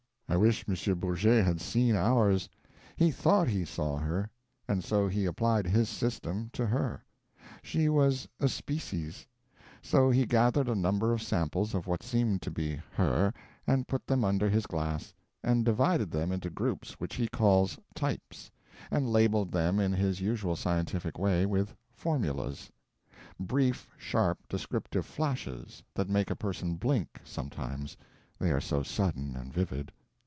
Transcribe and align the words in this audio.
I 0.33 0.37
wish 0.37 0.63
M. 0.65 0.97
Bourget 0.97 1.43
had 1.43 1.59
seen 1.59 1.93
ours. 1.93 2.47
He 2.95 3.11
thought 3.11 3.49
he 3.49 3.65
saw 3.65 3.97
her. 3.97 4.29
And 4.65 4.81
so 4.81 5.09
he 5.09 5.25
applied 5.25 5.67
his 5.67 5.89
System 5.89 6.49
to 6.53 6.65
her. 6.67 7.03
She 7.61 7.89
was 7.89 8.29
a 8.39 8.47
Species. 8.47 9.27
So 9.81 10.09
he 10.09 10.25
gathered 10.25 10.69
a 10.69 10.73
number 10.73 11.11
of 11.11 11.21
samples 11.21 11.73
of 11.75 11.85
what 11.85 12.01
seemed 12.01 12.41
to 12.43 12.49
be 12.49 12.79
her, 12.93 13.33
and 13.67 13.89
put 13.89 14.07
them 14.07 14.23
under 14.23 14.49
his 14.49 14.65
glass, 14.65 15.13
and 15.43 15.65
divided 15.65 16.11
them 16.11 16.31
into 16.31 16.49
groups 16.49 16.93
which 16.93 17.15
he 17.15 17.27
calls 17.27 17.77
"types," 17.93 18.49
and 18.89 19.11
labeled 19.11 19.51
them 19.51 19.81
in 19.81 19.91
his 19.91 20.21
usual 20.21 20.55
scientific 20.55 21.19
way 21.19 21.45
with 21.45 21.75
"formulas" 21.91 22.71
brief 23.37 23.85
sharp 23.97 24.39
descriptive 24.47 25.05
flashes 25.05 25.83
that 25.93 26.07
make 26.07 26.29
a 26.31 26.37
person 26.37 26.75
blink, 26.75 27.19
sometimes, 27.25 27.97
they 28.39 28.49
are 28.51 28.61
so 28.61 28.81
sudden 28.81 29.35
and 29.35 29.51
vivid. 29.51 29.91